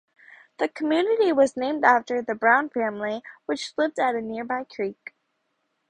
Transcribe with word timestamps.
The 0.57 0.67
community 0.67 1.31
was 1.31 1.55
named 1.55 1.85
after 1.85 2.23
the 2.23 2.33
Brown 2.33 2.69
family, 2.69 3.21
which 3.45 3.71
lived 3.77 3.99
at 3.99 4.15
a 4.15 4.21
nearby 4.23 4.63
creek. 4.63 5.13